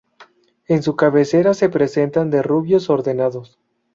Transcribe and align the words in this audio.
En 0.67 0.81
su 0.81 0.95
cabecera 0.95 1.53
se 1.53 1.69
presentan 1.69 2.31
derrubios 2.31 2.89
ordenados. 2.89 3.59